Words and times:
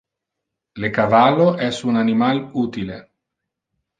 Le 0.83 0.89
cavallo 0.95 1.45
es 1.67 1.83
un 1.91 1.97
animal 2.01 2.43
utile. 2.65 2.97